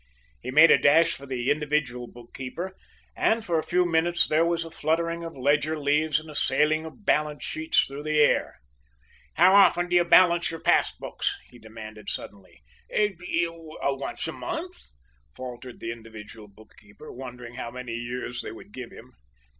He 0.41 0.49
made 0.49 0.71
a 0.71 0.79
dash 0.79 1.13
for 1.13 1.27
the 1.27 1.51
individual 1.51 2.07
bookkeeper, 2.07 2.75
and, 3.15 3.45
for 3.45 3.59
a 3.59 3.63
few 3.63 3.85
minutes 3.85 4.27
there 4.27 4.43
was 4.43 4.65
a 4.65 4.71
fluttering 4.71 5.23
of 5.23 5.37
ledger 5.37 5.77
leaves 5.77 6.19
and 6.19 6.27
a 6.27 6.33
sailing 6.33 6.85
of 6.85 7.05
balance 7.05 7.43
sheets 7.43 7.85
through 7.85 8.01
the 8.01 8.17
air. 8.17 8.57
"How 9.35 9.53
often 9.53 9.89
do 9.89 9.95
you 9.95 10.03
balance 10.03 10.49
your 10.49 10.59
pass 10.59 10.91
books?" 10.91 11.37
he 11.51 11.59
demanded, 11.59 12.09
suddenly. 12.09 12.61
"Er 12.91 13.09
once 13.95 14.27
a 14.27 14.31
month," 14.31 14.75
faltered 15.35 15.79
the 15.79 15.91
individual 15.91 16.47
bookkeeper, 16.47 17.11
wondering 17.13 17.53
how 17.53 17.69
many 17.69 17.93
years 17.93 18.41
they 18.41 18.51
would 18.51 18.71
give 18.71 18.89
him. 18.91 19.13